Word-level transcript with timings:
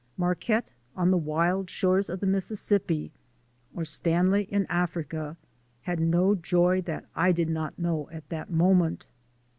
Marquette 0.17 0.65
on 0.95 1.11
the 1.11 1.15
wild 1.17 1.69
shores 1.69 2.09
of 2.09 2.21
the 2.21 2.25
Mississippi, 2.25 3.11
or 3.75 3.85
Stanley 3.85 4.45
in 4.45 4.65
Africa, 4.67 5.37
had 5.83 5.99
no 5.99 6.33
joy 6.33 6.81
that 6.81 7.05
I 7.15 7.31
did 7.31 7.51
not 7.51 7.77
know 7.77 8.09
at 8.11 8.27
that 8.29 8.49
moment. 8.49 9.05